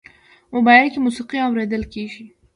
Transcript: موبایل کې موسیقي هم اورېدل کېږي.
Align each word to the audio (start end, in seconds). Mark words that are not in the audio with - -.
موبایل 0.53 0.87
کې 0.93 0.99
موسیقي 1.05 1.37
هم 1.39 1.47
اورېدل 1.51 1.83
کېږي. 1.93 2.25